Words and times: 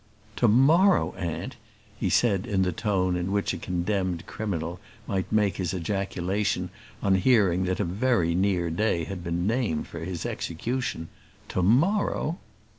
"To 0.37 0.47
morrow, 0.47 1.13
aunt!" 1.13 1.57
he 1.99 2.09
said, 2.09 2.47
in 2.47 2.63
the 2.63 2.71
tone 2.71 3.15
in 3.15 3.31
which 3.31 3.53
a 3.53 3.57
condemned 3.59 4.25
criminal 4.25 4.79
might 5.05 5.31
make 5.31 5.57
his 5.57 5.75
ejaculation 5.75 6.71
on 7.03 7.13
hearing 7.13 7.65
that 7.65 7.79
a 7.79 7.83
very 7.83 8.33
near 8.33 8.71
day 8.71 9.03
had 9.03 9.23
been 9.23 9.45
named 9.45 9.85
for 9.85 9.99
his 9.99 10.25
execution. 10.25 11.09
"To 11.49 11.61
morrow!" 11.61 12.39